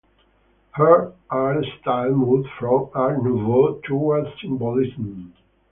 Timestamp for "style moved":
1.79-2.49